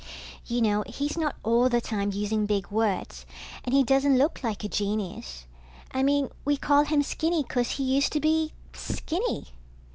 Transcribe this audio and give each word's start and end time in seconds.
You 0.47 0.63
know, 0.63 0.83
he's 0.87 1.15
not 1.15 1.35
all 1.43 1.69
the 1.69 1.79
time 1.79 2.11
using 2.11 2.47
big 2.47 2.71
words, 2.71 3.23
and 3.63 3.71
he 3.75 3.83
doesn't 3.83 4.17
look 4.17 4.43
like 4.43 4.63
a 4.63 4.67
genius. 4.67 5.45
I 5.91 6.01
mean, 6.01 6.31
we 6.43 6.57
call 6.57 6.85
him 6.85 7.03
Skinny 7.03 7.43
'cause 7.43 7.69
he 7.73 7.83
used 7.83 8.11
to 8.13 8.19
be 8.19 8.51
Skinny. 8.73 9.49